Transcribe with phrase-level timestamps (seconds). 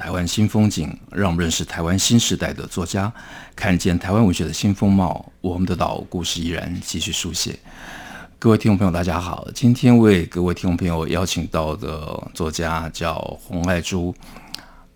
[0.00, 3.12] 台湾新风景，让我们认识台湾新时代的作家，
[3.54, 5.30] 看见台湾文学的新风貌。
[5.42, 7.58] 我们的岛故事依然继续书写。
[8.38, 14.14] 各位听众朋友，大家好，今天为各位听众朋友邀请到的作家叫洪爱珠，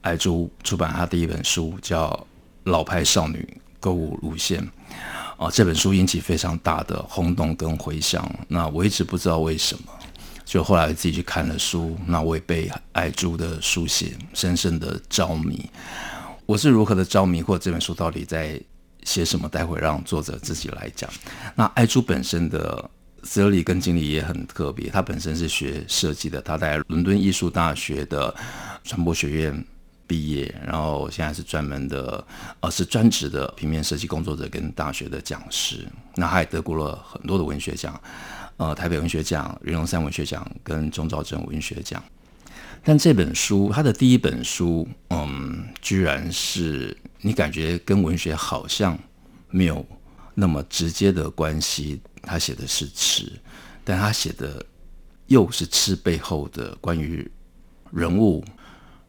[0.00, 2.08] 爱珠出版她第一本书叫
[2.70, 3.46] 《老派少女
[3.78, 4.58] 购物路线》
[5.36, 8.26] 啊，这本书引起非常大的轰动跟回响。
[8.48, 9.84] 那我一直不知道为什么。
[10.44, 15.68] 就后来自己去看了书，那我也被爱珠的书写深深的着迷。
[16.46, 18.60] 我是如何的着迷，或这本书到底在
[19.02, 19.48] 写什么？
[19.48, 21.10] 待会让作者自己来讲。
[21.54, 22.90] 那爱珠本身的
[23.22, 28.34] 资历跟经历也很特别，他本身是学设计的，他在伦敦艺术大学的
[28.84, 29.64] 传播学院
[30.06, 32.22] 毕业，然后现在是专门的，
[32.60, 35.88] 呃，是专职的平面设计工作者跟大学的讲师。
[36.16, 37.98] 那他也得过了很多的文学奖。
[38.56, 42.02] 呃，台北文学奖、云龙山文学奖跟钟肇政文学奖，
[42.84, 48.96] 但这本书，他的第一本书，嗯，居然是你感觉跟文学好像
[49.50, 49.84] 没有
[50.34, 52.00] 那么直接的关系。
[52.22, 53.30] 他写的是吃，
[53.82, 54.64] 但他写的
[55.26, 57.28] 又是吃背后的关于
[57.90, 58.44] 人物、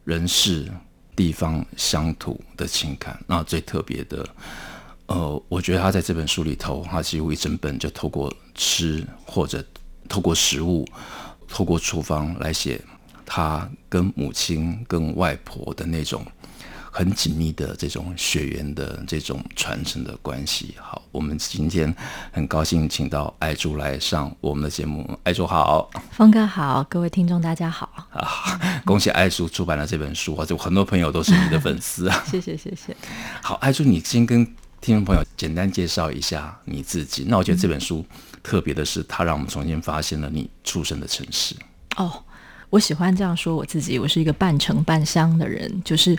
[0.03, 0.69] 人事、
[1.15, 3.23] 地方、乡土的情感。
[3.27, 4.27] 那最特别的。
[5.07, 9.63] 呃，我觉得他在这本书里头，他几乎一整本就透过吃或者
[10.09, 10.87] 透过食物、
[11.47, 12.81] 透过厨房来写
[13.25, 16.25] 他跟母亲、跟外婆的那种
[16.91, 20.73] 很紧密的这种血缘的这种传承的关系。
[20.79, 21.93] 好，我们今天
[22.31, 25.19] 很高兴请到爱珠来上我们的节目。
[25.23, 28.07] 爱珠好，峰 哥好，各位听众大家好。
[28.11, 30.43] 啊，恭喜爱珠出版了这本书啊！
[30.43, 32.23] 就很多朋友都是你的粉丝啊。
[32.25, 32.97] 谢谢谢谢。
[33.43, 34.47] 好，爱珠，你先跟。
[34.85, 37.25] 听众朋友，简单介绍一下你自己。
[37.27, 38.05] 那我觉得这本书
[38.43, 41.55] 特别的是，它让我们重新发现了你出生的城市。
[41.97, 42.23] 哦，
[42.69, 46.15] 我喜欢这样说我自己，我是一个半城半乡的人，就是。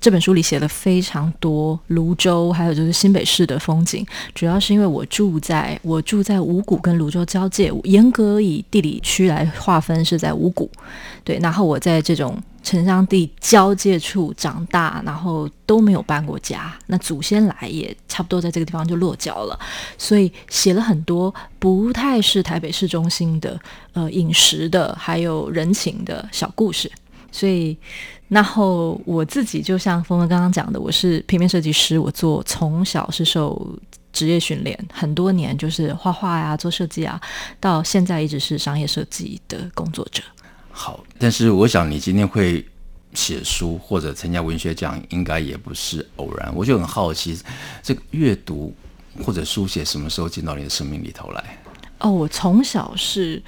[0.00, 4.06] 这本书里写了非常多泸州，还有就是新北市的风景。
[4.32, 10.70] 主要是因为我住在我住在五股跟泸州交界，严格以地理区来划分是在五股。
[11.24, 16.70] 对，然后我在这种城乡地交界处长大，然后都没有搬过家。
[16.88, 19.58] 那祖先来也差不多在这个地方就落脚了，
[19.96, 23.58] 所以写了很多不太是台北市中心的
[23.94, 26.92] 呃饮食的，还有人情的小故事。
[27.32, 27.76] 所以，
[28.28, 33.78] 然后我自己就像峰哥刚刚讲的，我是平面设计师，我做从小是受
[34.12, 37.18] 职业训练，很多年就是画画呀、做设计啊，
[37.60, 40.22] 到现在一直是商业设计的工作者。
[40.78, 42.64] 好，但是我想你今天会
[43.12, 46.54] 写书或者参加文学奖，应该也不是偶然。
[46.54, 47.36] 我就很好奇，
[47.82, 48.72] 这个阅读
[49.24, 51.58] 或者书写什么时候进到你的生命里头来？
[51.98, 53.42] 哦，我从小是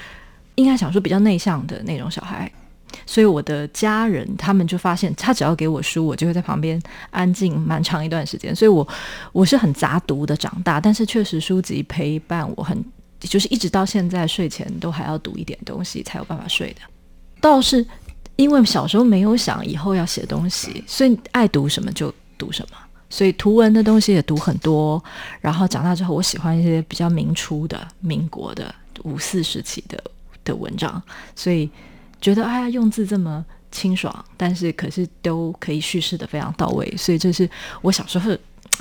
[0.56, 2.50] 应该想说比较内向的那种小孩。
[3.06, 8.54] 所以我的家人他们就发现，他只要给我书，我就会在旁边安静蛮长一段时间。
[8.54, 8.86] 所以我
[9.30, 12.84] 我是很杂读的长大，但是确实书籍陪伴我很，
[13.20, 16.80] 就是一直到现在睡前都还要读一点东西才有办法睡的。
[17.40, 17.84] 倒是
[18.36, 22.76] 因为小时候没有想以后要写东西，所以爱读什么就读什么，
[23.08, 25.02] 所以图文的东西也读很多。
[25.40, 28.74] 然后长大之后，我喜欢一些比较明初的、民国的、
[29.04, 30.02] 五四时期的
[30.44, 31.02] 的文章，
[31.34, 31.70] 所以。
[32.22, 33.42] 觉得哎呀，用字这么
[33.72, 37.48] 清爽，但是可是都可以叙事的非常到位，所以这是
[37.80, 38.36] 我小时候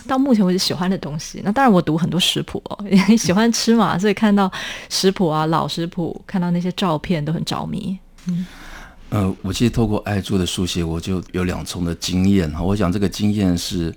[0.06, 1.40] 到目前为止喜欢的东西。
[1.42, 4.52] 那当然，我读很多食谱哦，也 喜欢吃嘛，所以看到
[4.90, 7.98] 食谱啊、老食谱，看到那些照片都很着迷。
[8.28, 8.46] 嗯，
[9.10, 12.62] 呃，我其实透过爱珠的书写，我就有两重的经验哈。
[12.62, 13.96] 我想这个经验是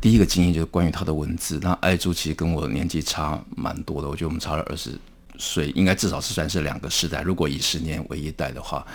[0.00, 1.58] 第一个经验，就是关于他的文字。
[1.62, 4.98] 那爱珠其实跟我年纪差蛮多的，我觉得我们差了二十。
[5.38, 8.86] 所以应该至少是算是两个时代，如果以十年为一代的话。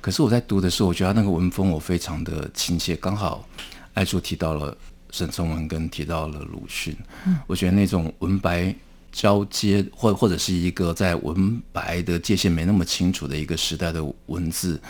[0.00, 2.96] 可是我在读的时候，我觉得他那个文风我非常的亲切。
[2.96, 3.46] 刚好
[3.92, 4.74] 爱珠提到了
[5.10, 8.74] 沈从文，跟提到了鲁迅，嗯，我觉得那种文白
[9.12, 14.80] 交接，或或者是一个在文白的界限没那么清楚的一个时代的文字，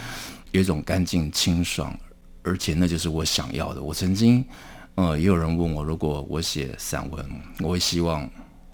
[0.52, 1.98] 有一种干净清爽，
[2.42, 3.82] 而且那就是我想要的。
[3.82, 4.44] 我曾经，
[4.94, 7.24] 呃，也有人问我，如果我写散文，
[7.60, 8.28] 我会希望。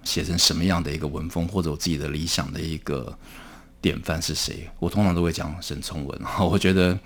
[0.07, 3.13] 写成什么样的一个文风，或者我自己的理想的一个
[3.81, 4.71] 典范是谁？
[4.79, 6.21] 我通常都会讲沈从文。
[6.39, 6.97] 我觉得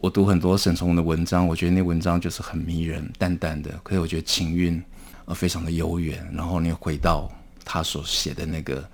[0.00, 4.82] 我读很多沈从文的文章，我觉得那文章就是很迷人，淡淡的，可是我觉得情韵
[5.26, 6.28] 呃非常的悠远。
[6.34, 7.30] 然后你回到
[7.64, 8.88] 他所写的那个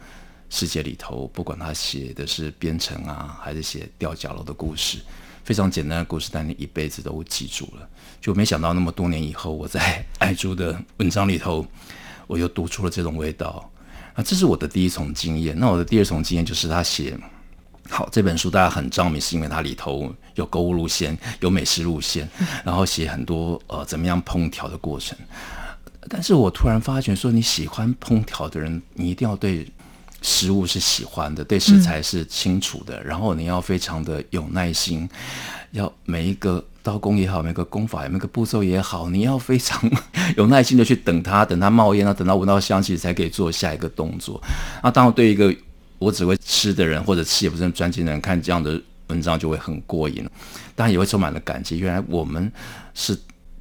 [0.50, 4.98] 世界里头，不管他写的是编程啊，还是写吊脚楼的故事，
[5.44, 7.88] 非常简单的故事，但你一辈子都记住了。
[8.20, 11.66] 就没想到那么多年以后，我在爱珠的文章里头，
[12.26, 13.70] 我又读出了这种味道。
[14.14, 15.58] 那，这是我的第一重经验。
[15.58, 17.16] 那我的第二重经验就是他写
[17.88, 22.28] 好这本书，大家很着迷，是因为它里头有购物路线，有美食路线，
[22.64, 25.16] 然后写很多呃怎么样烹调的过程。
[26.08, 29.66] 但是我突然发觉说，你喜欢烹调的人，你一定要对
[30.22, 35.08] 食物是喜欢的，对食材是清楚的，然后你要非常的有耐心，
[35.72, 36.64] 要每一个。
[36.80, 39.78] 刀工也好，每个功法，每个步骤也好，你要非常
[40.38, 44.40] 有耐心的去等它，等它冒烟啊，等它闻到香气，才可以做下一个动作。
[44.82, 45.54] 那当然，对一个
[45.98, 50.26] 我只会吃的人，或者吃也不是很专精的人，看这样的文章就会很过瘾，
[50.74, 51.78] 当然也会充满了感激。
[51.78, 52.50] 原来我们
[52.94, 53.14] 是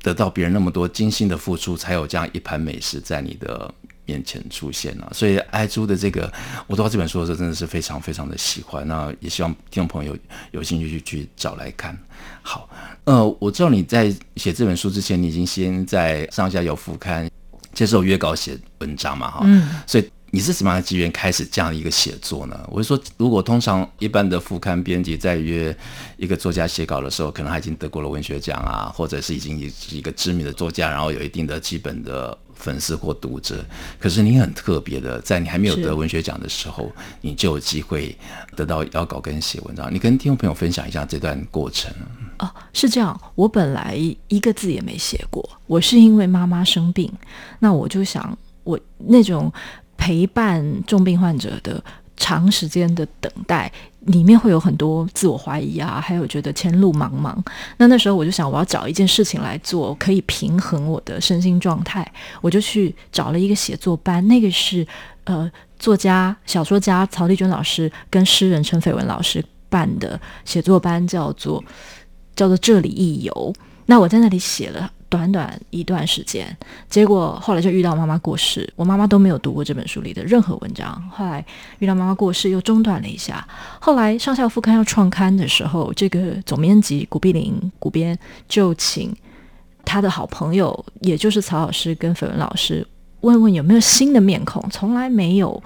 [0.08, 3.70] 得到别人那么多精心的付出，才有这样一盘美食在你的
[4.06, 5.12] 面前出现了。
[5.14, 6.32] 所以爱珠的这个，
[6.66, 8.88] 我读到这本书的时候，真的是非常非常的喜欢。
[8.88, 10.20] 那也希望听众朋友有，
[10.52, 11.98] 有兴趣去去找来看。
[12.42, 12.70] 好。
[13.04, 17.30] 呃，我知道你在写这本书之前，你已经先在上下游副刊
[17.74, 22.60] 接受约稿写文章嘛，哈，嗯，所以你是什么样的机缘开始这样的一个写作呢？
[22.72, 25.76] 我是说，如果通常一般的副刊编辑在约
[26.18, 32.38] 一个作家写稿的时候，可能他已经得过了文学奖啊，或者是已经是一个知名的作家，然后有一定的基本的。
[32.60, 33.64] 粉丝或读者，
[34.00, 36.92] 可是你很特别的，在你还没有得文学奖的时候，
[37.22, 38.18] 你就有机会
[38.56, 39.94] 得到邀稿跟写文章。
[39.94, 41.94] 你跟听众朋友分享一下这段过程。
[42.40, 43.96] 哦，是这样，我本来
[44.28, 47.14] 一个字也没写过，我是因为妈妈生病，
[47.60, 49.54] 那我就想，我那种
[49.98, 51.84] 陪伴重病患者的。
[52.20, 57.38] 长时间的等待里面会有很多自我怀疑啊，还有觉得前路茫茫。
[57.78, 62.12] 那那时候我就想，我要找一件事情来做，可以平衡我的身心状态。
[62.42, 64.86] 我就去找了一个写作班，那个是
[65.26, 71.64] 呃作家、小说家曹丽娟老师跟诗人陈斐文老师办的写作班，叫做
[72.36, 73.54] 叫做这里一游。
[73.86, 74.92] 那我在那里写了。
[75.10, 76.56] 短短一段时间，
[76.90, 81.02] 结果后来就遇到妈妈过世，我妈妈都没有读过这本书里的任何文章。
[81.10, 81.46] 后来
[81.80, 83.48] 遇到妈妈过世，又中断了一下。
[83.80, 88.18] 后来上下游副刊要创刊的时候，这个总编辑古碧玲古编
[88.50, 89.16] 就请
[89.86, 92.86] 他的好朋友，也就是曹老师跟绯闻老师，
[93.22, 95.64] 问问有没有新的面孔，从来没有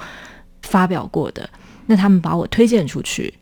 [0.61, 1.49] 发表过的。
[1.87, 3.33] 那他们把我推荐出去。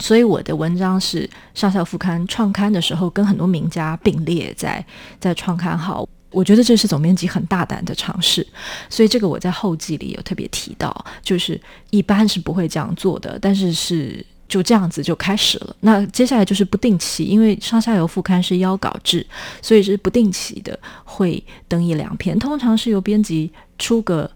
[0.00, 4.84] 所以我的文章是上校副刊创刊的时候，跟很多名家并列在
[5.20, 6.08] 在创刊号。
[6.32, 8.46] 我觉得这是总编辑很大胆的尝试，
[8.88, 11.60] 所以这个我在后记里有特别提到，就是
[11.90, 15.76] 一般是不会这样做的，但是是就这样子就开始了。
[15.80, 19.26] 那接下来就是不定期，因为上下游副刊是邀稿制，
[19.60, 24.30] 所以是不定期的会登一两篇，通常是由编辑出个。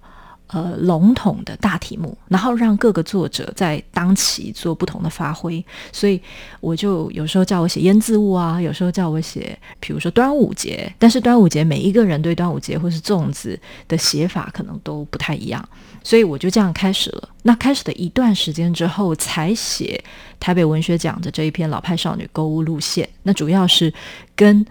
[0.54, 6.20] 呃，笼统的大题目，然后让各个作者在当期做不同的发挥，所以
[6.60, 13.58] 我就有时候叫我写腌渍物啊，有时候叫我写，比如说端午节，但是端午节每一个人对端午节或是粽子
[13.88, 15.68] 的写法可能都不太一样，
[16.04, 17.28] 所以我就这样开始了。
[17.42, 20.00] 那开始的一段时间之后，才写
[20.38, 23.92] 台北文学奖的这一篇《老派少女购物路线》，那主要是
[24.37, 24.64] 跟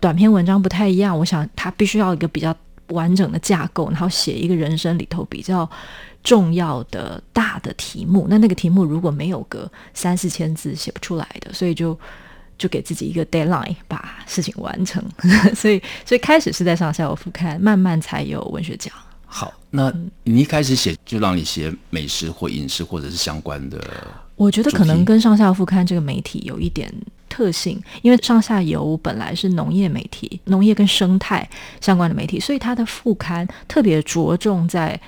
[0.00, 2.52] 短篇文章不太一样，我想它必须要一个比较。
[2.90, 5.68] 完整的架构，然后写一个人生里头比较
[6.22, 8.26] 重要的大的题目。
[8.28, 11.98] 那那个题目如果没有个三四千字，写不出来的，所以就
[12.58, 15.02] 就给自己一个 deadline，把事情完成。
[15.54, 18.92] 所以，所以开始是在上下游副刊，慢慢才有文学奖。
[19.24, 19.92] 好，那
[20.24, 23.78] 你一开始写就让你写美食或饮食或者是相关的？
[24.36, 26.92] 我觉得可能跟上下游副刊这个媒体有一点。
[27.30, 31.48] 特性，因为上下游本来是农业媒体，农业跟生态
[31.80, 35.00] 相关的媒体，所以它的副刊特别着重在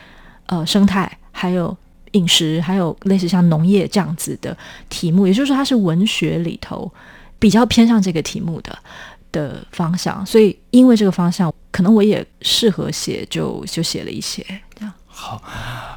[0.47, 1.77] 呃生态，还有
[2.13, 4.57] 饮食，还有类似像农业这样子的
[4.89, 6.91] 题目，也就是说它是文学里头
[7.39, 8.79] 比较偏向这个题目的
[9.33, 14.43] 的方向，所以因为这个方向，可能我也适合写，就就写了一些
[14.75, 14.95] 这样。
[15.07, 15.43] 好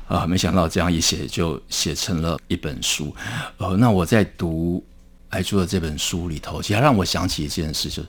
[0.08, 3.15] 啊，没想到这样一写就写成了一本书。
[3.58, 4.84] 呃，那我在读。
[5.36, 8.08] 爱珠的这本书里头，其实让我想起一件事，就是，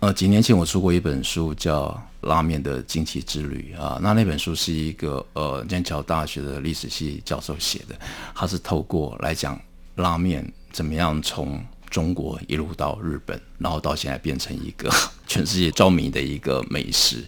[0.00, 1.86] 呃，几年前我出过一本书，叫
[2.28, 3.98] 《拉面的惊奇之旅》啊。
[4.02, 7.98] 那那本书是一个呃剑桥大学的历史系教授写的，
[8.34, 9.58] 他是透过来讲
[9.94, 11.58] 拉面怎么样从
[11.88, 14.92] 中国一路到日本，然后到现在变成一个
[15.26, 17.24] 全世界着迷的一个美食。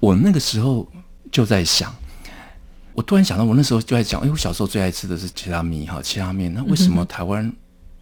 [0.00, 0.90] 我那个时候
[1.30, 1.94] 就在想，
[2.92, 6.52] 我突然想到，我那时候就在讲，哎，我小时候最爱吃的是切拉米哈，切拉面。
[6.52, 7.50] 那为什么台湾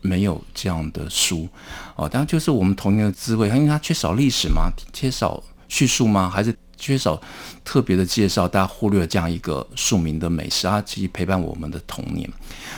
[0.02, 1.48] 没有这样的书？
[1.96, 4.70] 哦，当然就是我们童年的滋味，因为它缺少历史吗？
[4.92, 6.28] 缺少叙述吗？
[6.28, 7.18] 还是缺少
[7.64, 8.46] 特别的介绍？
[8.46, 12.28] 大家忽略了这样一个庶民的美食，它其实陪伴我们的童年。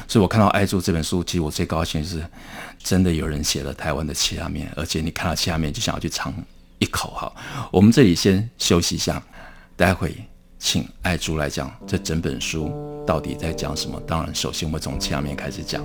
[0.06, 2.24] 所以我看到《爱猪》这本书，其实我最高兴的是，
[2.82, 6.32] 真的有人写了台湾的切拉面，而且你看到切拉面就想要去尝
[6.78, 7.32] 一口哈。
[7.72, 9.22] 我们这里先休息一下，
[9.76, 10.14] 待会。
[10.56, 12.72] 请爱珠来讲这整本书
[13.06, 14.00] 到底在讲什么？
[14.06, 15.84] 当然，首先我们从切拉面开始讲。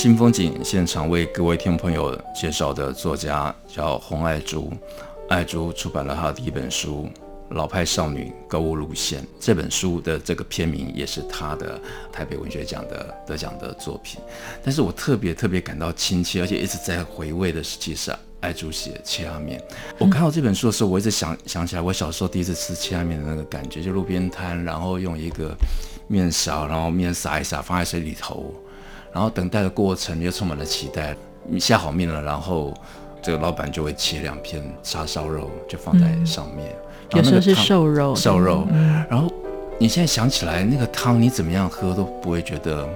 [0.00, 4.72] 新风景现场为各位听众朋友介绍的作家叫洪爱珠，
[5.28, 7.06] 爱珠出版了她的第一本书
[7.54, 9.20] 《老派少女购物路线》。
[9.38, 11.78] 这本书的这个片名也是她的
[12.10, 14.18] 台北文学奖的得奖的作品。
[14.64, 19.62] 但是我特别特别感到亲切，而且一直在回味的是，其实是爱珠写切拉面。
[19.98, 25.54] 我看到这本书的时候，我一直想想起来我小时候第一次吃切拉面的那个感觉，就路边摊，然后用一个
[26.08, 28.54] 面勺，然后面撒一撒，放在水里头。
[29.12, 31.16] 然后等待的过程又充满了期待。
[31.48, 32.72] 你下好面了，然后
[33.20, 36.68] 这个老板就会切两片叉烧肉，就放在上面。
[37.12, 38.68] 嗯、有时候是瘦肉，瘦肉。
[38.70, 39.32] 嗯、然后
[39.78, 42.88] 你现在想起来，那个汤你怎么样喝都不会觉得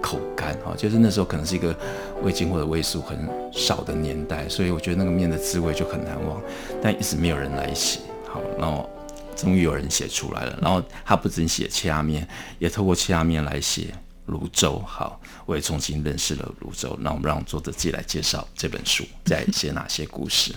[0.00, 0.74] 口干哈。
[0.76, 1.76] 就是那时候可能是一个
[2.22, 6.40] 味精或者味素很少的年代，所以我觉得那个面的滋味就很难忘。
[6.82, 8.88] 但一直没有人来写，好，然后
[9.36, 10.58] 终于有人写出来了。
[10.60, 12.26] 然后他不仅写切拉面，
[12.58, 13.88] 也透过切拉面来写。
[14.26, 15.19] 泸州，好，
[15.50, 16.96] 我也重新认识了泸州。
[17.00, 20.54] 那我们让作者自己来介绍这本书在写哪些故事。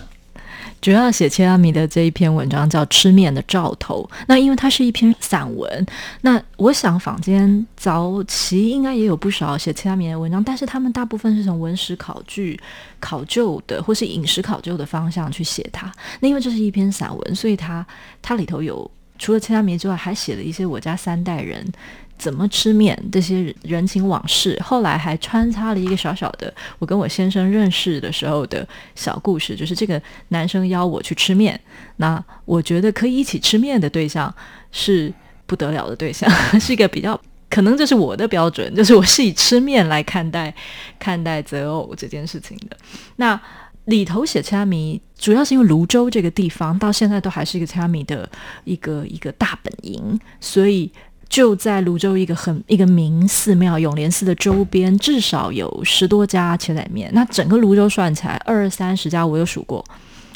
[0.80, 4.08] 主要写切拉米的这一篇文章叫《吃面的兆头》。
[4.28, 5.86] 那因为它是一篇散文，
[6.20, 12.58] 那我想坊间早期应该也有不少写切拉米的文章，但是他们大部分是从文史考据
[13.00, 15.92] 考究的，或是饮食考究的方向去写它。
[16.20, 17.84] 那因为这是一篇散文，所以它
[18.22, 21.66] 它里头有除了切拉米之外，还写了一些我家三代人。
[22.16, 31.60] 怎么吃面这些人情往事，后来还穿插了一个小小的我跟我先生认识的时候的小故事，就是这个男生邀我去吃面，
[31.96, 34.32] 那我觉得可以一起吃面的对象
[34.70, 35.12] 是
[35.44, 40.54] 不得了的对象， 是一个比较可能这是我的标准，就是我是以吃面来看待
[40.98, 42.76] 看待择偶这件事情的。
[43.16, 43.38] 那
[43.86, 48.26] 里头写切拉米，主要是因为泸州这个地方到现在都还是一个切拉米的
[48.64, 50.90] 一个一个大本营，所以。
[51.34, 57.10] 就在泸州一个很一个名寺庙永联寺的周边，至少有十多家切仔面。
[57.12, 59.84] 那整个泸州算起来二三十家，我有数过，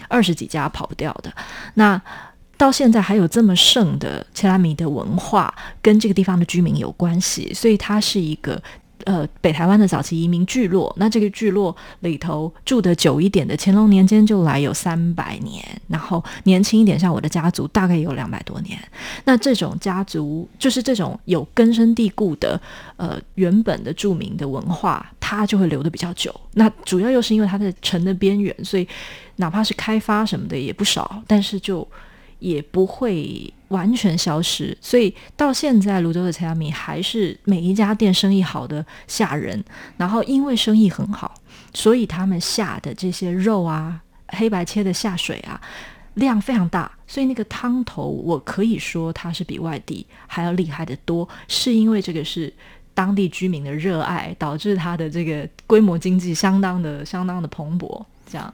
[0.09, 1.33] 二十几家跑不掉的。
[1.75, 2.03] 那
[2.57, 8.61] 到现在还有这么盛的切拉米的文化，跟这个地方的居民有关系，所以它是一个。
[9.05, 18.79] 呃，北台湾的早期移民聚落，那这个聚落里头住得久一点的，乾隆年间就来有三百年，然后年轻一点，像我的家族大概有两百多年。
[19.25, 22.61] 那这种家族就是这种有根深蒂固的，
[22.97, 26.35] 呃，原本的著名的文化，它就会留得比较久。
[26.55, 28.87] 那主要又是因为它在城的边缘，所以
[29.37, 31.87] 哪怕是开发什么的也不少，但是就。
[32.39, 39.63] 也不会完全消失，所以到现在泸州的切拉米还是每一家店生意好的吓人。
[39.97, 41.35] 然后因为生意很好，
[41.75, 45.61] 所以他们下的这些肉啊，黑白切的下水啊，
[46.15, 52.53] 量非常大，所以那个汤头我可以说它是比外地还要厉害得多，是因为这个是
[52.95, 58.53] 当地居民的热爱，导致它的这个规模经济相当的相当的蓬勃，这样。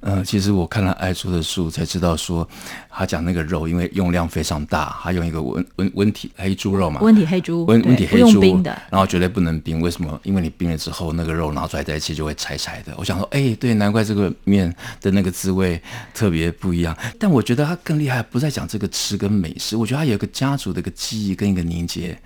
[0.00, 2.48] 呃，其实我看了艾叔的书，才知道说，
[2.88, 10.18] 他讲那个肉，因为用量非常大，他用一个温温温体黑猪肉嘛，温体黑猪，温温体黑猪，的，然后绝对不能冰，为什么？
[10.22, 12.94] 因为你冰了之后，那个肉拿出来在一起就会柴柴的。
[12.96, 15.80] 我想说，哎，对，难怪这个面的那个滋味
[16.14, 16.96] 特别不一样。
[17.18, 22.18] 但我觉得他更厉害，不在讲这个吃跟美食，我觉得他有一个家族的一个记忆跟一个凝结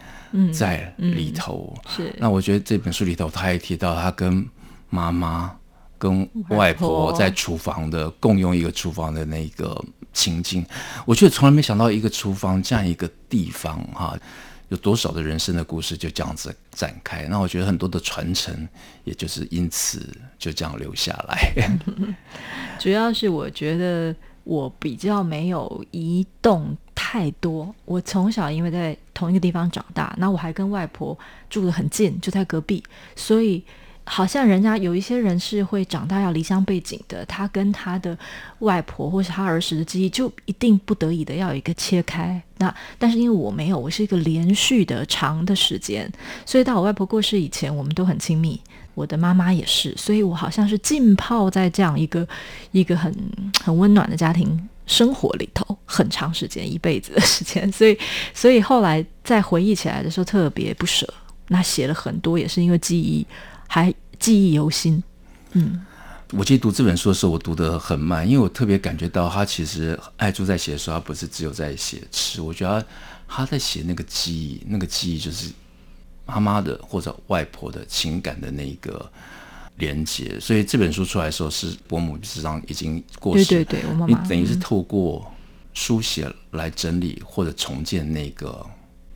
[0.52, 1.76] 在里头。
[1.76, 2.14] 嗯嗯、是。
[2.18, 4.46] 那我觉得这本书里头，他也提到他跟
[4.88, 5.52] 妈妈、
[6.00, 9.78] 跟外婆在厨房的共用一个厨房的那个
[10.14, 10.64] 情境，
[11.04, 14.18] 我觉得从来没想到一个厨房这样一个地方哈。
[14.70, 17.26] 有多少的人生的故事就这样子展开？
[17.28, 18.68] 那我觉得很多的传承，
[19.02, 21.68] 也就是因此就这样留下来。
[22.78, 24.14] 主要是我觉得
[24.44, 27.74] 我比较没有移动太多。
[27.84, 31.18] 我从小因为在同一个地方长大，那我还跟外婆
[31.50, 32.82] 住得很近，就在隔壁，
[33.16, 33.62] 所以。
[34.12, 38.18] 好像人家有一些人是会长大要离乡背井的，他跟他的
[38.58, 42.42] 外婆或是他儿时的记忆，就一定不得已的要有一个切开。
[42.58, 46.10] 那但是因为我没有，我是一个连续的长的时间，
[46.44, 48.60] 所以到我外婆过世以前，我们都很亲密。
[48.96, 52.26] 我的妈妈也是，所以我好像是浸泡在这样一个
[52.72, 53.14] 一个很
[53.62, 57.70] 很温暖的家庭生活里头，很长时间，一辈子的时间。
[57.70, 57.96] 所以
[58.34, 61.06] 所以后来再回忆起来的时候，特别不舍。
[61.46, 63.24] 那写了很多，也是因为记忆。
[63.72, 65.00] 还记忆犹新，
[65.52, 65.86] 嗯，
[66.32, 72.84] 我其实读这本书的时候，我读得很慢，因为我特别感觉到他其实爱珠在写的时候，他不是只有在写吃，我觉得
[73.28, 75.52] 他在写那个记忆，那个记忆就是
[76.26, 79.08] 妈妈的或者外婆的情感的那一个
[79.76, 80.36] 连接。
[80.40, 85.32] 所以这本书出来的时候，是伯母实际上已经过世，对对对，我妈妈，你等于是透过
[85.74, 88.66] 书写来整理或者重建那个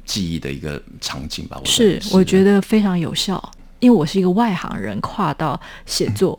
[0.07, 1.59] 记忆的一个场景吧？
[1.61, 3.53] 我是，我觉得非常有效。
[3.81, 6.39] 因为我是一个外行人，跨到写作，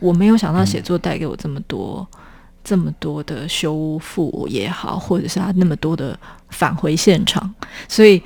[0.00, 2.18] 我没有想到写作带给我这么多、嗯、
[2.62, 6.18] 这么多的修复也好，或者是他那么多的
[6.50, 7.52] 返回现场，
[7.88, 8.22] 所以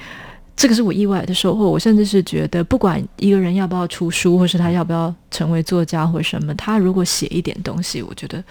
[0.54, 1.70] 这个是我意外的收获。
[1.70, 8.42] 我甚至是觉得，不管一个人要不要出书，或是他要不要成为作家或什么，他如果写一点东西，我觉得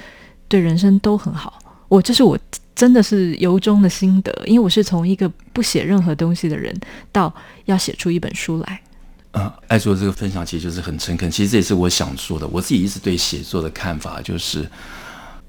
[0.48, 1.60] 对人生都很好。
[1.90, 2.38] 我这是我
[2.76, 6.74] 真的是由衷的心得，因为我是从一个不写任何东西的人，
[7.12, 7.34] 到
[7.66, 8.82] 要写出一本书来。
[9.38, 11.30] 嗯，爱说这个分享其实就是很诚恳。
[11.30, 12.48] 其实这也是我想说的。
[12.48, 14.68] 我自己一直对写作的看法就是，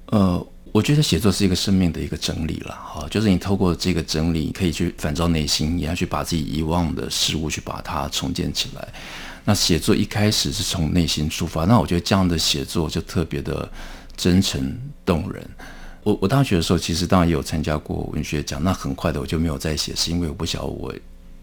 [0.07, 2.75] 呃，我觉得写作是一个生命的一个整理了。
[2.75, 8.89] 哈，就是你透过这个整理，可以去反照内心，也要去把自己遗忘的事物去把它重建起来。
[9.45, 13.67] 那写作一开始是从内心出发，那我觉得这样的写作就特别的
[14.17, 15.49] 真诚动人。
[16.03, 20.93] 我我大学的时候，其实当然也有参加过文学奖，那很快的我就没有再写，是因为我不晓得我。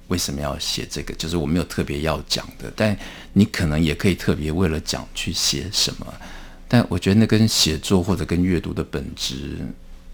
[0.07, 1.13] 为什么要写这个？
[1.15, 2.97] 就是我没有特别要讲的，但
[3.33, 6.13] 你可能也可以特别为了讲去写什么。
[6.67, 9.57] 但我觉得那跟写作或者跟阅读的本质，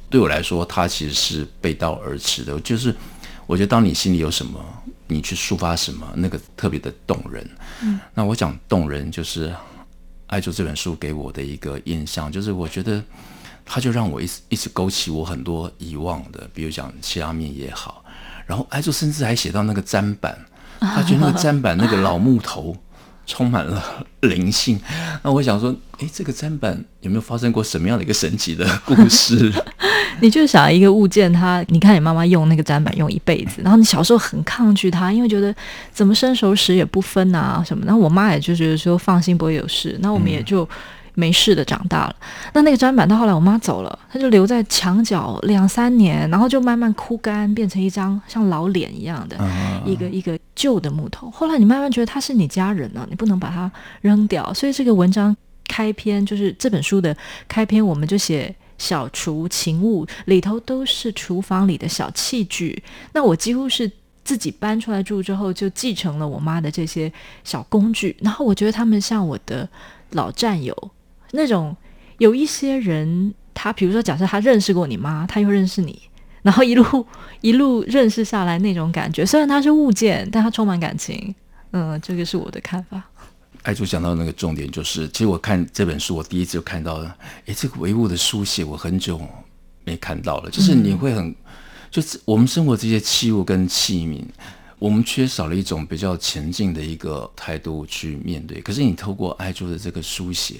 [0.10, 2.60] 对我来说，它其实是背道而驰的。
[2.60, 2.94] 就是
[3.46, 4.64] 我觉得当你心里有什么，
[5.08, 7.50] 你去抒发什么，那个特别的动人。
[7.82, 9.54] 嗯，那我讲动人，就是
[10.28, 13.02] 爱珠这本书给我的一个印象，就是我觉得
[13.66, 18.04] 它就让我一直一直勾起我很多遗忘的，比如讲西拉面也好。
[18.52, 20.38] 然后爱就甚至还写到那个砧板，
[20.82, 22.76] 他觉得那个砧板那个老木头
[23.26, 23.82] 充满了
[24.20, 24.78] 灵性。
[25.24, 29.50] 那我想说，哎，这个砧板有没有发生过什么样的一个神奇的故事？
[30.20, 35.56] 你就想一个物件，它你看你妈妈用那个砧板用一辈子，然后你小时候很抗拒它，因为觉得
[35.94, 37.86] 怎么生熟食也不分啊什么。
[37.86, 40.66] 然后我妈也就觉得说放心不会有事，那我们也就。
[40.66, 40.68] 嗯
[41.14, 42.16] 没事的，长大了。
[42.54, 49.38] 那那个砧板到后来我妈走了，它就留在墙角两三年，然后就慢慢枯干，变成一张像老脸一样的
[49.86, 51.30] 一个一个旧的木头。
[51.32, 53.72] 后来你慢慢觉得它是你家人了，你不能把它
[54.02, 54.54] 扔掉。
[54.54, 55.36] 所以这个文章
[55.68, 57.16] 开篇就是这本书的
[57.48, 62.82] 开篇，我们就写小厨情物，里头都是厨房里的小器具。
[63.14, 63.92] 那我几乎是
[64.24, 67.12] 自己搬出来住之后，就继承了我妈的这些
[67.44, 69.68] 小工具，然后我觉得他们像我的
[70.12, 70.92] 老战友。
[71.32, 71.76] 那种
[72.18, 76.00] 有一些人，他比如说，假设他认识过你妈，他又认识你，
[76.42, 77.06] 然后一路
[77.42, 81.34] 一路认识下来，那种感觉，虽然它是物件，但它充满感情。
[81.72, 83.02] 嗯，这个是我的看法。
[83.64, 87.16] 爱珠讲到那个重点，就是其实我看这本书，我第一次就看到了，
[87.46, 89.20] 诶，这个唯物的书写，我很久
[89.84, 90.50] 没看到了。
[90.50, 91.34] 就是你会很，
[91.90, 94.22] 就是我们生活这些器物跟器皿，
[94.80, 98.60] 我们缺少了一种比较前进的一个态度去面对。
[98.62, 100.56] 可是你透过爱珠的这个书写。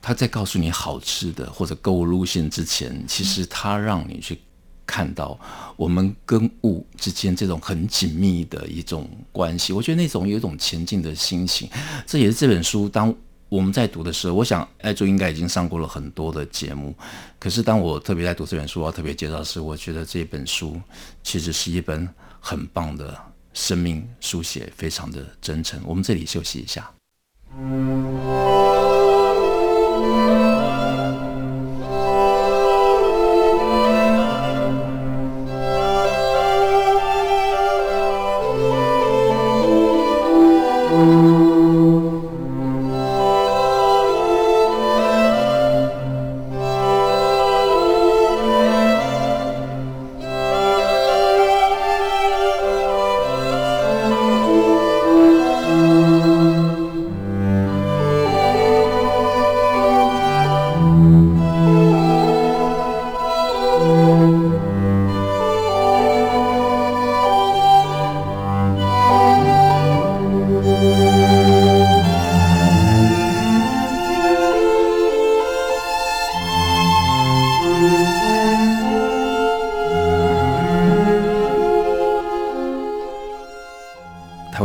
[0.00, 4.38] 他在告诉你好吃的或者购物路线之前，其实他让你去
[4.86, 5.38] 看到
[5.76, 9.72] 我们跟物之间这种很紧密的一种关系。
[9.72, 11.68] 我觉得那种有一种前进的心情，
[12.06, 13.14] 这也是这本书当
[13.50, 16.94] 我们在读的时候，我想艾珠应该已经上过了很多的节目。
[17.38, 20.80] 可是当我特别在读这本书，我要特别介绍的是，我觉得这本书
[21.22, 22.08] 其实是一本
[22.40, 23.16] 很棒的
[23.54, 25.80] 生命书写，非常的真诚。
[25.84, 26.90] 我们这里休息一下。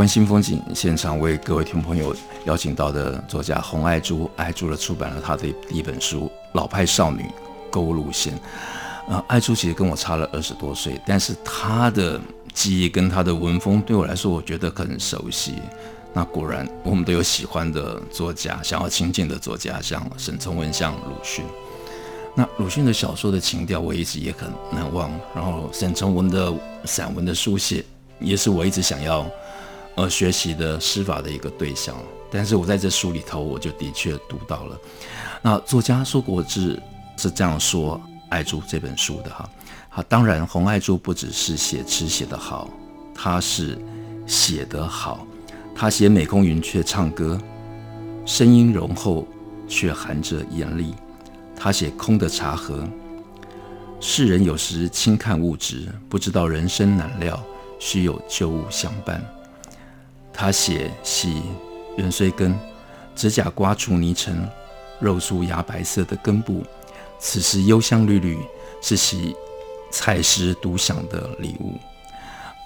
[0.03, 2.13] 湾新风景现场为各位听众朋友
[2.43, 7.25] 邀请到的作家洪爱珠，爱珠了出版了她的第一本书《老派少女
[7.71, 8.33] 购物路线》。
[9.07, 12.19] 呃，爱珠其实跟我差了二十多岁，但是她的
[12.53, 15.53] 记忆跟她的文风对我来说，我觉得很熟悉。
[16.11, 21.45] 那果然，我们都有喜欢的作家，想要亲近的作家，像沈从文、像鲁迅。
[22.35, 25.09] 那鲁迅的小说的情调，我一直也很难忘。
[25.33, 27.85] 然后沈从文的散文的书写，
[28.19, 29.25] 也是我一直想要
[29.95, 31.95] 呃学习的诗法的一个对象。
[32.31, 34.79] 但是我在这书里头，我就的确读到了。
[35.41, 36.81] 那作家说过是
[37.17, 39.47] 是这样说爱珠这本书的哈。
[39.89, 42.67] 好，当然红爱珠不只是写词写得好，
[43.13, 43.77] 他是
[44.25, 45.27] 写得好。
[45.75, 47.39] 他写美空云雀唱歌，
[48.25, 49.27] 声音浓厚
[49.67, 50.95] 却含着严厉。
[51.55, 52.87] 他写空的茶盒，
[53.99, 57.39] 世人有时轻看物质，不知道人生难料，
[57.79, 59.23] 须有旧物相伴。
[60.33, 61.41] 他写洗
[61.97, 62.57] 芫荽根，
[63.15, 64.47] 指甲刮除泥尘，
[64.99, 66.63] 肉素芽白色的根部，
[67.19, 68.39] 此时幽香缕缕，
[68.81, 69.35] 是洗
[69.91, 71.77] 采食独享的礼物。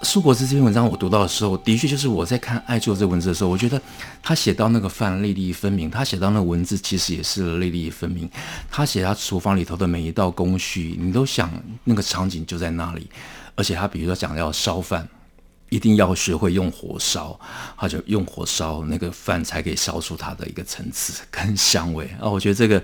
[0.02, 3.82] 苏国志这篇文章我读到的时候，的确就是我在看爱做这文字的时候，我觉得
[4.22, 8.30] 他写到那个饭粒粒分明，他写到那个文字其实也是粒粒分明。
[8.70, 11.50] 他写他厨房里头的每一道工序，你都想
[11.82, 13.10] 那个场景就在那里。
[13.56, 15.06] 而且他比如说讲要烧饭，
[15.68, 17.38] 一定要学会用火烧，
[17.76, 22.28] 他就用火烧那个饭才可以烧出它的一个层次 跟香味啊。
[22.28, 22.82] 我觉得这个，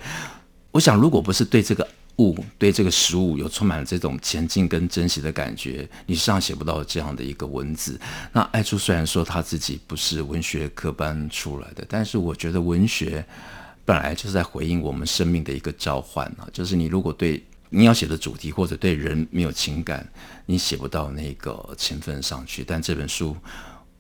[0.70, 1.87] 我想如果不是对这个。
[2.18, 8.01] 物对这个食物有充满了这种前进跟珍惜的感觉，你实际上写不到这样的一个文字。
[8.31, 13.27] 那爱珠虽然说他自己不是文学科班出来的，但是我觉得文学
[13.85, 16.47] 本来就是在回应我们生命的一个召唤啊。
[16.53, 20.08] 就是你如果对你要写的主题或者对人没有情感，
[20.46, 22.62] 你写不到那个情分上去。
[22.62, 23.37] 但这本书，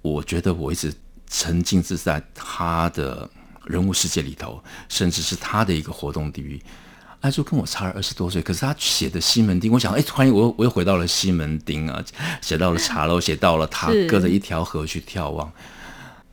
[0.00, 0.94] 我觉得我一直
[1.28, 3.28] 沉浸自在他的
[3.64, 6.62] 人物世界里头，甚至是他的一个活动地域。
[7.20, 12.04] 爱珠跟我差了二十多岁，可是他写的西门町，我想，哎，突然我又我又回到了西门町啊，
[12.40, 15.52] 写到了茶楼，写到了他隔着一条河去眺望。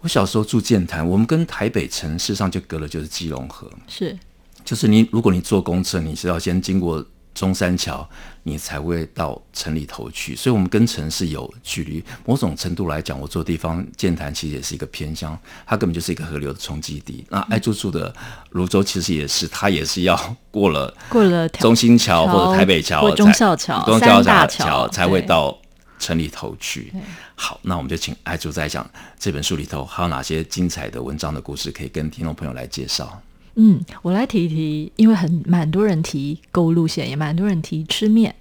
[0.02, 4.16] 我小时候住剑潭，我们跟台北城市上就隔了就是基隆河，是，
[4.64, 7.04] 就是你如果你坐公车，你是要先经过。
[7.34, 8.08] 中山桥，
[8.44, 12.04] 你才会到城里头去，所以，我们跟城市有距离。
[12.26, 17.26] 某种程度来讲，我住的地方剑潭其实也是一个偏乡，它根本就是一个河流的冲击地。
[17.30, 18.14] 那爱珠住的
[18.52, 25.58] 泸州其实也是，它也是要过了过了中心桥或者台北桥、忠孝桥、中孝大桥才会到
[25.98, 26.94] 城里头去。
[27.36, 33.22] 好，那我们就请爱珠再讲这本书里头还有哪些精彩的文章的故事，可以跟听众朋友来介绍。
[33.56, 38.34] 嗯，我来提一提，因为很蛮多人提购物路线，也蛮多人提吃面。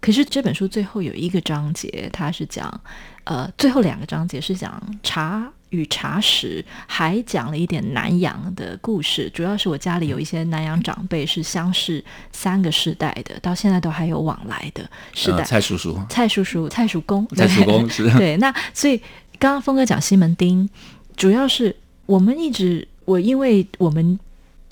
[0.00, 2.80] 可是这本书最后有一个章节，它是讲，
[3.24, 9.30] 呃，最后两个章节是讲茶与茶食，还讲了一点南洋的故事。
[9.34, 15.38] 主要是我家里有一些南洋长辈是相识三个世代的，到现在都还有往来的世代。
[15.38, 18.10] 呃、蔡叔叔，蔡叔叔，蔡叔公， 蔡叔公是。
[18.18, 18.98] 对，那所以
[19.38, 20.68] 刚刚峰哥讲西门町，
[21.16, 21.74] 主要是
[22.06, 24.18] 我们一直我因为我们。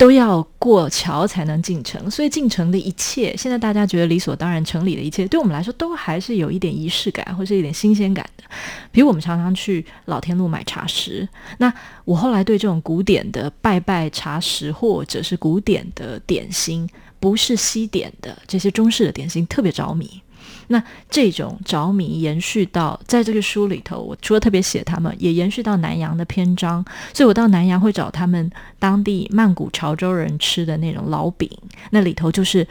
[0.03, 8.43] 都要过桥才能进城，所以进城的一切，现在大家觉得理所当然，城里的一切，对我们来说都还是有一点仪式感，或是一点新鲜感的。
[8.91, 11.25] 比如我们常常去老天路买茶食，
[11.59, 16.85] 那我后来对这种古典的拜拜茶食，或者是古典的点心，
[17.21, 20.21] 不是西点的这些中式的点心，特别着迷。
[20.67, 26.83] 那这种着迷延续到在这个书里头，我除了特别写他们，也延续到南洋的篇章。
[27.13, 31.49] 所以我到南洋会找他们当地曼谷潮州人吃的那种老饼，
[31.91, 32.67] 那里头就是，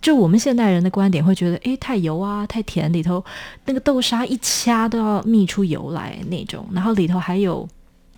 [0.00, 3.24] 就我们现代人的观点会觉得，诶，太油啊，太甜，里头
[3.66, 7.68] 那个豆沙一掐都要泌出油来那种，然后里头还有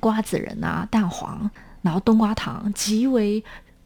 [0.01, 1.51] 瓜子仁啊、蛋黄，
[1.83, 3.43] 然后冬瓜糖，极为。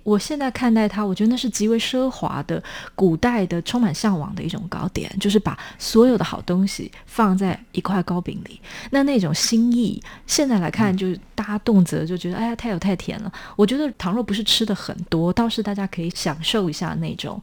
[0.09, 2.63] 我现在看待它，我觉得那是极为奢华的、
[2.95, 8.59] 古代的、充满向往的一种糕点，就是把所有的好东西放在一块糕饼里。
[8.91, 13.31] 那那种心意，现在来看，就是大家动辄就觉得，哎呀，太有太甜了。
[13.55, 17.39] 我觉得，倘若不是吃的很多，倒是大家可以享受一下那种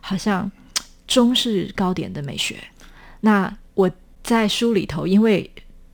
[0.00, 0.50] 好像
[1.06, 2.56] 中式糕点的美学。
[3.20, 3.88] 那我
[4.24, 5.48] 在书里头，因为。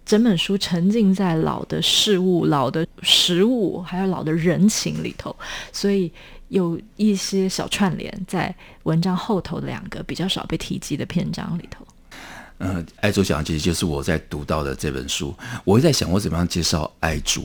[0.08, 5.36] 整本书沉浸在老的事物、老的食物，还有老的人情里头，
[5.70, 6.10] 所以
[6.48, 8.52] 有一些小串联在
[8.84, 11.86] 文章后头的两个比较少被提及的篇章里头。
[12.60, 17.44] 嗯、呃，爱珠讲其实就是我在读到的这本书，我在想我怎么样介绍爱珠，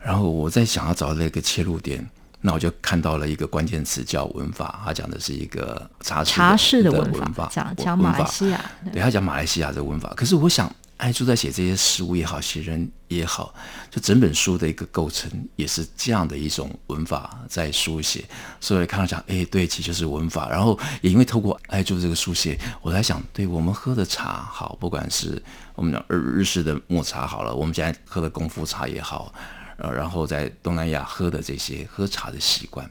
[0.00, 2.08] 然后我在想要找那个切入点。
[2.40, 10.12] 那我就看到了一个关键词叫文法，他讲的是一个茶室，茶室的文法，讲讲马来西亚，对，他讲马来西亚的文法。
[10.14, 13.52] 可是我想，爱珠在写这些事物也好，写人也好，
[13.90, 18.24] 就整本书的一个构成也是这样的一种文法在书写，
[18.60, 20.48] 所以看到讲，哎，对，其实就是文法。
[20.48, 25.42] 然后也因为透过爱珠这个书写，我在想，对我们喝的茶好，不管是
[25.74, 29.34] 我们的日日式的抹茶好了，我们现在喝的功夫茶也好，
[29.78, 32.88] 呃，然后在东南亚喝的这些喝茶的习惯，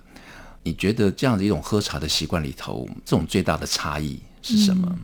[0.61, 4.95] 你觉得这样的一种喝茶的习惯里头，这种最大的差异是什么？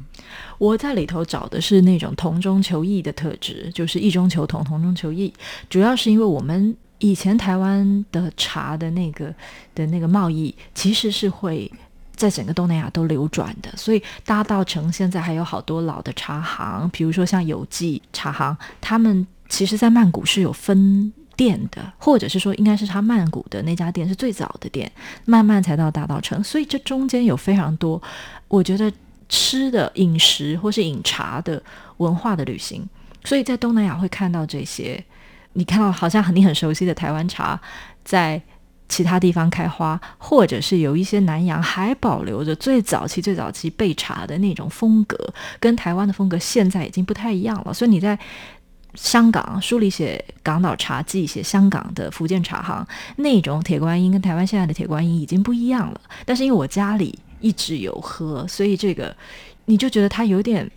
[0.59, 5.33] 我在里头找的是那种同中求异的特质，就是异中求同，同中求异。
[5.69, 9.33] 主要是因为我们以前台湾的茶的那个
[9.73, 11.71] 的那个贸易，其实是会
[12.13, 13.71] 在整个东南亚都流转的。
[13.77, 24.91] 所以大道城现在还有好多老的茶行，比如说像有记茶行，他们其实在曼谷是有分店的，或者是说应该是他曼谷的那家店是最早的店，
[25.23, 26.43] 慢慢才到大道城。
[26.43, 28.01] 所以这中间有非常多，
[28.49, 28.91] 我觉得。
[29.29, 31.61] 吃的饮食或是饮茶的
[31.97, 32.83] 文化的旅行，
[33.23, 35.01] 所以在东南亚会看到这些。
[35.53, 37.59] 你看到好像很你很熟悉的台湾茶，
[38.05, 38.41] 在
[38.87, 45.17] 其他地方开花，或者是有一些南洋还保留着最早期、最早期备茶的那种风格，
[45.59, 47.73] 跟台湾的风格现在已经不太一样了。
[47.73, 48.17] 所以你在
[48.93, 52.87] 香港书里写《港岛茶记》，写香港的福建茶行
[53.17, 55.99] 那种铁观音，跟台湾现在的铁观音已经不一样了。
[56.25, 57.17] 但是因为我家里。
[57.39, 59.15] 一直有喝，所以这个
[59.65, 60.69] 你就觉得它有点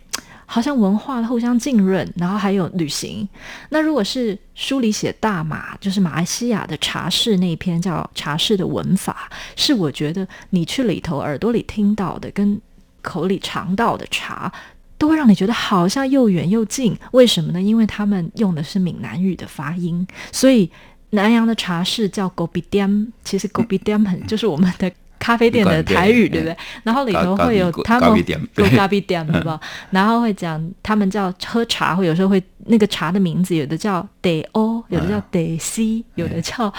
[0.45, 3.27] 好像文化互相浸润，然后还有旅行。
[3.69, 12.59] 那如果是书里写大马，就是马来西亚的茶室那一篇叫茶室的文法，是我觉得你去里头耳朵里听到的，跟
[13.01, 14.51] 口里尝到的茶，
[14.97, 16.95] 都会让你觉得好像又远又近。
[17.11, 17.61] 为什么呢？
[17.61, 20.69] 因为他们用的是闽南语的发音，所以
[21.11, 24.91] 南洋的茶室叫 Kopitiam，其实 Kopitiam 很就是我们的。
[25.23, 26.57] 咖啡店的台语对不对？
[26.83, 29.57] 然后里头会有他们做咖啡店，对吧？
[29.89, 36.69] 然后会讲他们叫喝茶，会有时候会那个茶的名字，有的叫茶欧，有的叫茶西，有的叫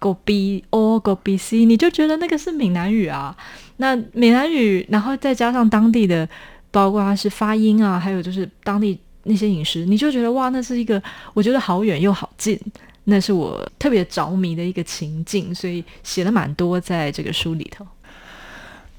[0.00, 3.36] 咖啡欧、咖啡西，你就觉得那个是闽南语啊。
[3.76, 6.28] 那闽南语，然后再加上当地的，
[6.72, 11.00] 包括它是发音啊，还有就是当地那些饮食，你就觉得哇，那是一个
[11.34, 12.58] 我觉得好远又好近。
[13.04, 17.84] 那是我特别着迷的一个情境，所以写了蛮多在这个书里头。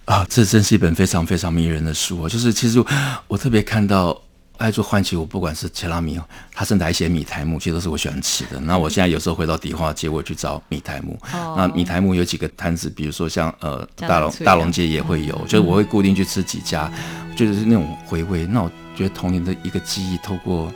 [0.06, 2.28] 啊，这真是一本非常非常迷人的书。
[2.28, 2.84] 就是其实
[3.30, 4.22] 我特别看到
[4.58, 6.20] 爱做唤起我，不管是切拉米，
[6.52, 8.60] 它是哪一些米苔木，其实都是我喜欢吃的。
[8.60, 11.18] 那我现在有时候回到迪化街，我去找米苔木。
[11.32, 16.92] 哦、那米苔木有几个摊子，比如说像呃大龙大龙街也会有，嗯、就是我会固定去吃几家，
[17.38, 18.46] 就是那种回味。
[18.46, 20.70] 那我觉得童年的一个记忆，透过。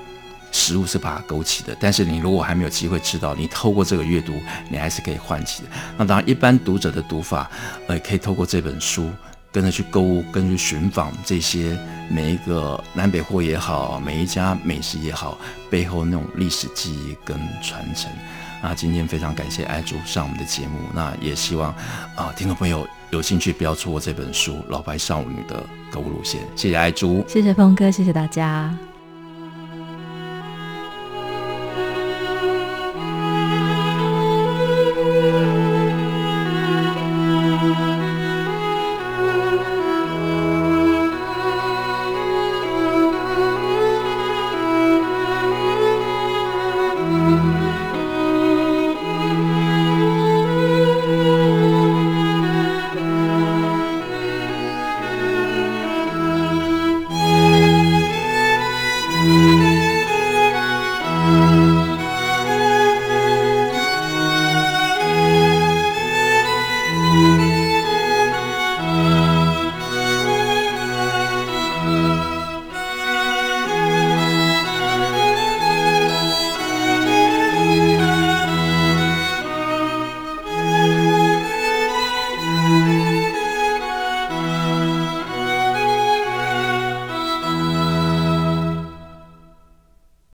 [0.57, 4.33] 食物是把它勾起的，但是你如果还没有机会吃到，你透过这个阅读，
[4.71, 5.69] 你还是可以唤起的。
[5.95, 7.49] 那当然，一般读者的读法，
[7.87, 9.11] 呃，可以透过这本书，
[9.51, 11.77] 跟着去购物，跟着去寻访这些
[12.09, 15.37] 每一个南北货也好，每一家美食也好，
[15.69, 18.09] 背后那种历史记忆跟传承。
[18.63, 21.71] 那今天非常感谢爱珠上我们的节目，那也希望
[22.15, 26.41] 啊、听众朋友有兴趣不要错过这本书《老牌少女的购物路线》。
[26.55, 28.75] 谢谢爱珠，谢谢峰哥，谢谢大家。